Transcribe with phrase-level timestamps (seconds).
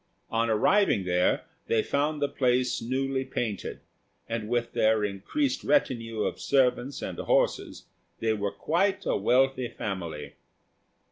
[0.31, 3.81] On arriving there, they found the place newly painted,
[4.27, 7.85] and with their increased retinue of servants and horses,
[8.17, 10.33] they were quite a wealthy family.